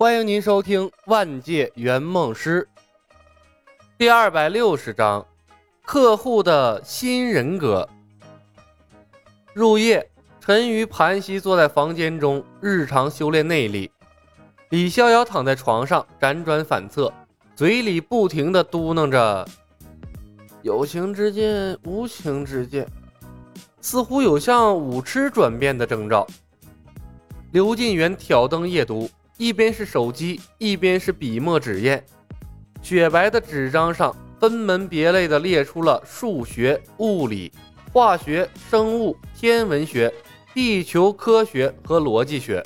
[0.00, 2.66] 欢迎您收听《万界圆梦师》
[3.98, 5.26] 第二百六十章：
[5.84, 7.86] 客户的新人格。
[9.52, 10.10] 入夜，
[10.40, 13.92] 陈瑜盘膝坐在房间中，日常修炼内力。
[14.70, 17.12] 李逍遥躺在床上，辗转反侧，
[17.54, 19.46] 嘴里不停的嘟囔着
[20.64, 22.88] ：“有情之剑，无情之剑，
[23.82, 26.26] 似乎有向武痴转变的征兆。”
[27.52, 29.06] 刘进元挑灯夜读。
[29.40, 32.04] 一边是手机，一边是笔墨纸砚，
[32.82, 37.50] 雪白的纸张上分门别类地列出了数学、物理、
[37.90, 40.12] 化学、生物、天文学、
[40.52, 42.62] 地球科学和逻辑学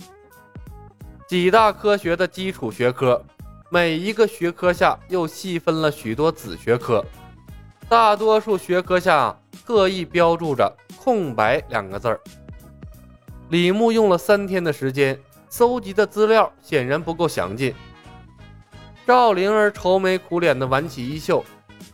[1.29, 3.25] 几大科学的基础学科。
[3.71, 7.05] 每一个学科下又细分了许多子学科，
[7.89, 12.21] 大多数学科下特意标注着“空白”两个字儿。
[13.51, 15.17] 李牧用了三天的时间。
[15.57, 17.73] 搜集的资料显然不够详尽。
[19.07, 21.45] 赵灵儿愁眉苦脸地挽起衣袖，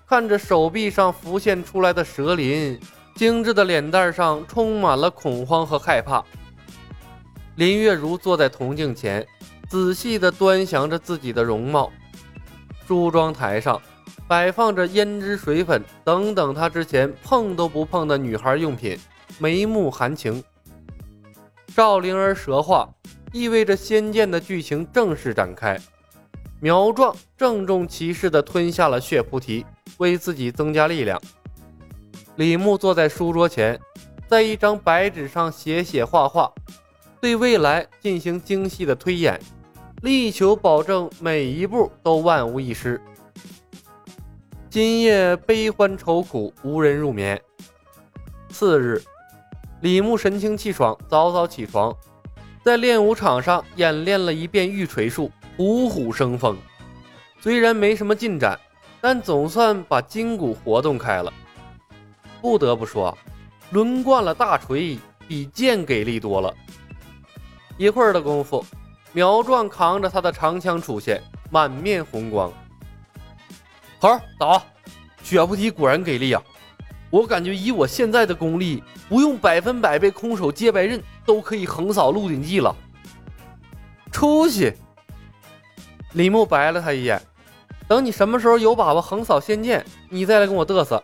[0.08, 2.80] 看着手臂上浮现出来的蛇鳞，
[3.17, 6.25] 精致的脸蛋上充满了恐慌和害怕。
[7.56, 9.27] 林月如坐在铜镜前，
[9.69, 11.92] 仔细地端详着自己的容貌。
[12.89, 13.78] 梳妆台上
[14.27, 18.98] 摆放着胭脂、水粉等等她之前碰都不碰的女孩用品，
[19.39, 20.42] 眉目含情。
[21.77, 22.89] 赵灵儿蛇化。
[23.33, 25.78] 意味着仙剑的剧情正式展开。
[26.61, 29.64] 苗壮郑重其事地吞下了血菩提，
[29.98, 31.20] 为自己增加力量。
[32.36, 33.81] 李牧坐在书桌前，
[34.28, 36.53] 在一张白纸上写写画画，
[37.20, 39.41] 对未来进行精细的推演，
[40.03, 43.01] 力求保证每一步都万无一失。
[44.69, 47.41] 今夜悲欢愁苦，无人入眠。
[48.51, 49.03] 次日，
[49.81, 51.95] 李牧神清气爽，早早起床。
[52.62, 56.56] 在练武场上演练了一遍玉锤术，虎虎生风。
[57.41, 58.58] 虽然没什么进展，
[59.00, 61.33] 但总算把筋骨活动开了。
[62.42, 63.17] 不得不说，
[63.70, 66.55] 抡惯了大锤，比剑给力多了。
[67.79, 68.64] 一会儿的功夫，
[69.12, 72.52] 苗壮扛着他的长枪出现，满面红光。
[73.98, 74.62] 好，打！
[75.23, 76.42] 雪菩提果然给力啊！
[77.11, 81.02] 我感觉以我现在的功力，不用百分百被空手接白刃。
[81.30, 82.74] 都可以横扫鹿鼎记了，
[84.11, 84.74] 出息！
[86.14, 87.23] 李牧白了他一眼，
[87.86, 91.01] 等你什么时候有把握横扫仙剑，你再来跟我嘚瑟。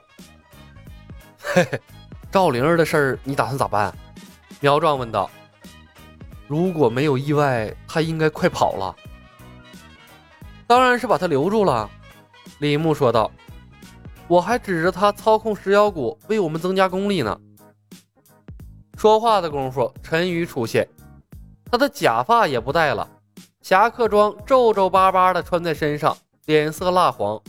[1.39, 1.81] 嘿嘿，
[2.29, 3.97] 赵灵儿的事儿你打算咋办？
[4.59, 5.31] 苗壮问道。
[6.49, 8.97] 如果没有意外，他应该快跑了。
[10.67, 11.89] 当然是把他留住了。
[12.59, 13.31] 李牧说道。
[14.27, 17.39] 我还指着他操控石妖骨，为我们增加功力呢。
[18.97, 20.89] 说话的功夫，陈宇出现，
[21.71, 23.07] 他的假发也不戴了，
[23.61, 27.41] 侠客装皱皱巴巴的穿在身上，脸色蜡黄，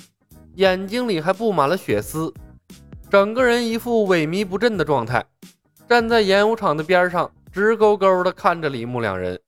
[0.55, 2.33] 眼睛里还布满了血丝，
[3.09, 5.25] 整个人一副萎靡不振的状态，
[5.87, 9.39] 站在演武场的边上，直勾勾的看着李牧两人。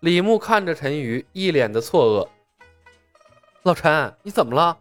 [0.00, 2.28] 李牧看着陈宇，一脸的错愕
[3.62, 4.76] ：“老陈，你怎么了？”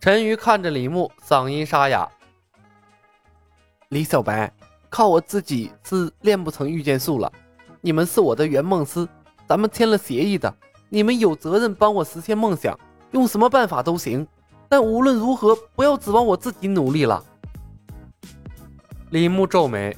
[0.00, 2.08] 陈宇看着李牧，嗓音沙哑。
[3.90, 4.50] 李小白，
[4.94, 7.32] 靠我自己是练不成御剑术了。
[7.80, 9.08] 你们是我的圆梦师，
[9.44, 10.54] 咱们签了协议的，
[10.88, 12.78] 你们有责任帮我实现梦想，
[13.10, 14.24] 用什么办法都行。
[14.68, 17.24] 但无论如何，不要指望我自己努力了。
[19.10, 19.96] 李牧皱眉：“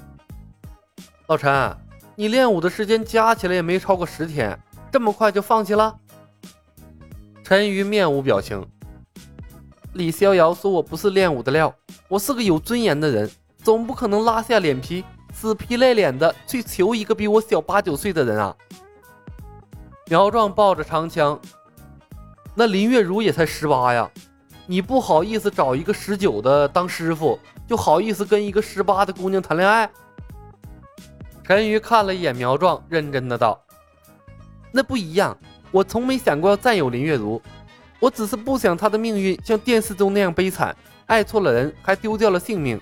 [1.29, 1.77] 老陈，
[2.15, 4.59] 你练武的时间加起来也没超过十天，
[4.91, 5.95] 这么快就放弃了？”
[7.45, 8.67] 陈瑜面无表情。
[9.93, 11.75] 李逍遥说：“我不是练武的料，
[12.09, 13.31] 我是个有尊严的人。”
[13.67, 15.05] 总不可能拉下脸皮，
[15.35, 18.55] 死皮赖脸的去求一个比我小八九岁的人啊！
[20.07, 21.37] 苗壮抱着长枪，
[22.55, 24.09] 那林月如也才十八呀，
[24.67, 29.91] 你不好意思找一个十九的当师傅，就好意思跟一个十八的姑娘谈恋爱？
[31.43, 33.61] 陈瑜看了一眼苗壮，认真的道
[34.71, 35.37] ：“那不一样，
[35.73, 37.43] 我从没想过要占有林月如，
[37.99, 40.77] 我只是不想她的命运像电视中那样悲惨，
[41.07, 42.81] 爱错了人，还丢掉了性命。”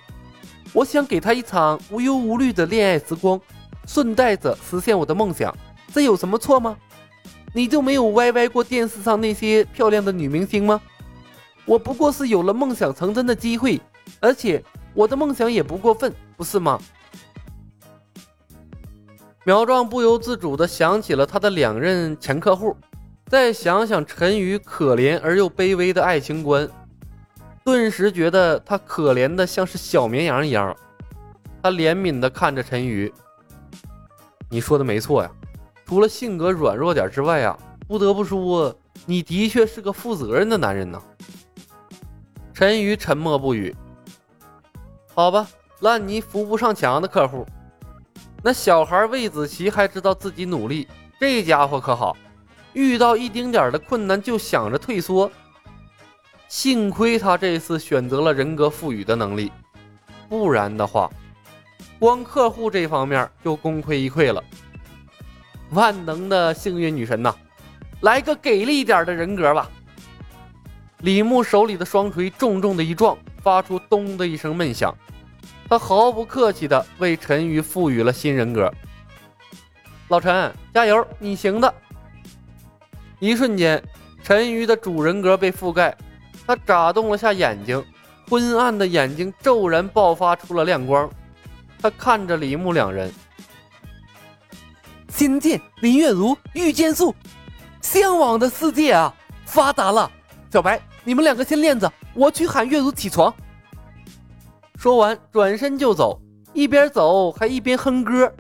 [0.74, 3.40] 我想给他一场无忧无虑的恋爱时光，
[3.86, 5.56] 顺带着实现我的梦想，
[5.92, 6.76] 这有什么错吗？
[7.52, 10.80] 你就没有歪歪过电视上那些漂亮的女明星吗？
[11.64, 13.80] 我不过是有了梦想成真的机会，
[14.18, 14.60] 而且
[14.94, 16.76] 我的梦想也不过分，不是吗？
[19.44, 22.76] 苗壮不由自主地想起了他的两任前客户，
[23.28, 26.68] 再想想陈宇可怜而又卑微的爱情观。
[27.64, 30.76] 顿时觉得他可怜的像是小绵羊一样，
[31.62, 33.10] 他怜悯的看着陈宇
[34.50, 35.30] ：“你说的没错呀，
[35.86, 37.58] 除了性格软弱点之外啊，
[37.88, 38.76] 不得不说，
[39.06, 41.02] 你的确是个负责任的男人呢。
[42.52, 43.74] 陈宇沉默不语。
[45.14, 45.48] 好吧，
[45.80, 47.46] 烂泥扶不上墙的客户。
[48.42, 50.86] 那小孩魏子琪还知道自己努力，
[51.18, 52.14] 这家伙可好，
[52.74, 55.30] 遇到一丁点的困难就想着退缩。
[56.48, 59.50] 幸亏他这次选择了人格赋予的能力，
[60.28, 61.10] 不然的话，
[61.98, 64.42] 光客户这方面就功亏一篑了。
[65.70, 67.34] 万能的幸运女神呐，
[68.02, 69.68] 来个给力点的人格吧！
[70.98, 74.94] 李牧手里的双锤重重的一撞，发出“咚”的一声闷响。
[75.68, 78.72] 他毫不客气地为陈宇赋予了新人格。
[80.08, 81.74] 老陈，加油，你行的！
[83.18, 83.82] 一瞬间，
[84.22, 85.96] 陈宇的主人格被覆盖，
[86.46, 87.84] 他眨动了下眼睛，
[88.28, 91.08] 昏暗的眼睛骤然爆发出了亮光。
[91.80, 93.12] 他看着李牧两人，
[95.08, 97.14] 仙剑林月如御剑术，
[97.80, 99.14] 向往的世界啊，
[99.44, 100.10] 发达了！
[100.50, 103.32] 小白，你们两个先练着，我去喊月如起床。
[104.76, 106.20] 说完，转身就走，
[106.52, 108.32] 一边走还一边哼歌：“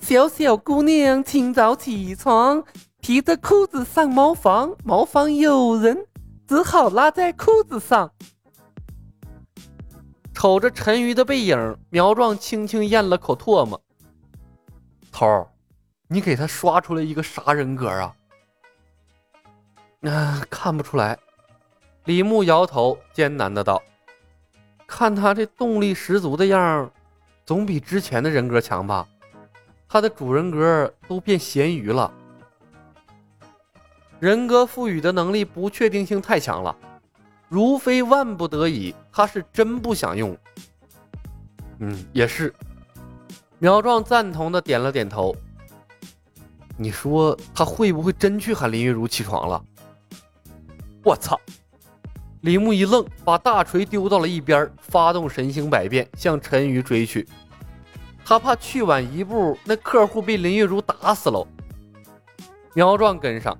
[0.00, 2.62] 小小姑娘，清早起床，
[3.00, 6.06] 提着裤子上茅房，茅房有人，
[6.46, 8.10] 只好拉在裤子上。”
[10.34, 13.80] 瞅着陈鱼的背影，苗壮轻轻咽了口唾沫
[15.10, 15.46] ：“头儿，
[16.08, 18.14] 你给他刷出来一个啥人格啊
[20.02, 21.18] ？”“啊，看不出来。”
[22.04, 23.82] 李牧摇头，艰难的道。
[24.86, 26.90] 看他这动力十足的样儿，
[27.46, 29.08] 总比之前的人格强吧？
[29.88, 32.12] 他的主人格都变咸鱼了。
[34.20, 36.74] 人格赋予的能力不确定性太强了，
[37.48, 40.36] 如非万不得已，他是真不想用。
[41.80, 42.54] 嗯，也是。
[43.58, 45.34] 苗壮赞同的点了点头。
[46.76, 49.62] 你说他会不会真去喊林月如起床了？
[51.04, 51.38] 我操！
[52.40, 57.26] 李牧一愣，把大锤丢到了一边，发动神行百变向陈宇追去。
[58.24, 61.46] 他怕去晚一步，那客户被林月如打死喽。
[62.74, 63.56] 苗壮跟上，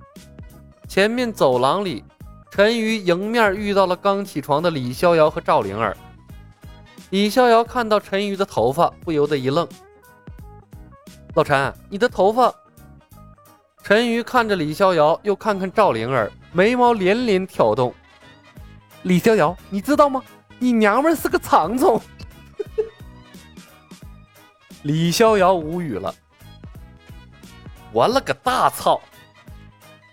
[0.87, 2.03] 前面走廊里，
[2.51, 5.95] 陈宇迎面遇到了刚起床的李逍遥和赵灵儿。
[7.09, 9.67] 李逍遥看到陈宇的头发，不由得一愣
[11.35, 12.53] ：“老陈，你的头发？”
[13.83, 17.93] 陈宇看着李逍遥，又看看赵灵儿，眉毛连连挑动。
[19.03, 20.23] 李逍遥，你知道吗？
[20.57, 22.01] 你娘们是个长虫。
[24.83, 26.13] 李逍遥无语了。
[27.91, 28.99] 我了个大操！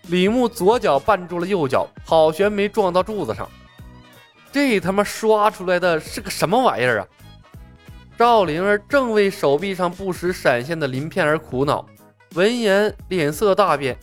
[0.07, 3.49] 李牧左脚绊住了右脚，好悬没撞到柱子上。
[4.51, 7.07] 这他妈刷出来的是个什么玩意儿啊？
[8.17, 11.85] 赵灵儿正为手臂上不时闪现的鳞片而苦恼，
[12.35, 13.97] 闻言脸色大变，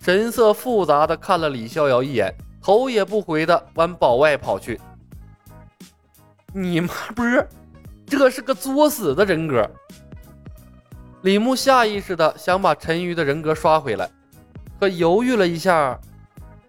[0.00, 2.34] 神色复杂的看了李逍遥一眼。
[2.62, 4.80] 头也不回的往堡外跑去。
[6.54, 7.24] 你妈波，
[8.06, 9.70] 这是个作死的人格。
[11.20, 14.08] 李牧下意识的想把陈鱼的人格刷回来，
[14.84, 15.98] 可犹豫了一下，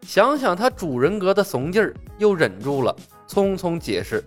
[0.08, 2.96] 想想他主人格的怂劲儿，又忍住了，
[3.28, 4.24] 匆匆解释：“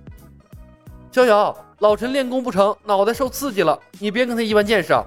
[1.11, 5.03] 逍遥，老陈练功不成，脑袋受刺激了，你别跟他一般见识啊。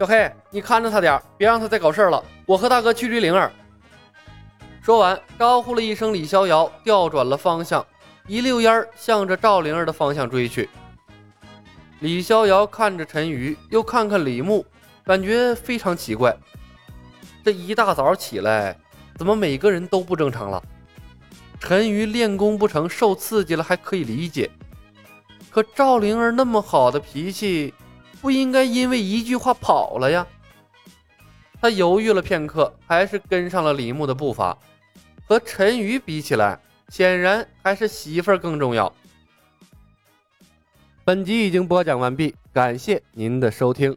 [0.00, 2.24] 小黑，你看着他点别让他再搞事了。
[2.46, 3.52] 我和大哥去追灵儿。”
[4.80, 7.84] 说完，招呼了一声李逍遥，调转了方向，
[8.26, 10.66] 一溜烟儿向着赵灵儿的方向追去。
[12.00, 14.64] 李逍遥看着陈鱼，又看看李牧，
[15.04, 16.34] 感觉非常奇怪。
[17.48, 18.76] 这一大早起来，
[19.16, 20.62] 怎么每个人都不正常了？
[21.58, 24.50] 陈鱼练功不成，受刺激了还可以理解，
[25.48, 27.72] 可赵灵儿那么好的脾气，
[28.20, 30.26] 不应该因为一句话跑了呀？
[31.58, 34.58] 他犹豫了片刻，还是跟上了李牧的步伐。
[35.26, 38.92] 和陈宇比起来，显然还是媳妇儿更重要。
[41.02, 43.96] 本集已经播讲完毕，感谢您的收听。